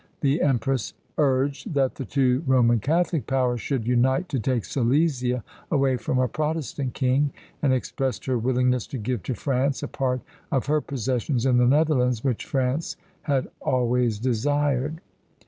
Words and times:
The 0.21 0.41
empress 0.41 0.95
urged 1.19 1.75
that 1.75 1.93
the 1.93 2.05
two 2.05 2.43
Roman 2.47 2.79
Catholic 2.79 3.27
powers 3.27 3.61
should 3.61 3.85
unite 3.87 4.29
to 4.29 4.39
take 4.39 4.65
Silesia 4.65 5.43
away 5.69 5.95
from 5.97 6.17
a 6.17 6.27
Protestant 6.27 6.95
king, 6.95 7.31
and 7.61 7.71
expressed 7.71 8.25
her 8.25 8.35
willingness 8.39 8.87
to 8.87 8.97
give 8.97 9.21
to 9.21 9.35
France 9.35 9.83
a 9.83 9.87
part 9.87 10.21
of 10.51 10.65
her 10.65 10.81
possessions 10.81 11.45
in 11.45 11.57
the 11.57 11.67
Netherlands, 11.67 12.23
which 12.23 12.45
France 12.45 12.95
had 13.25 13.47
always 13.61 14.17
desired. 14.17 15.01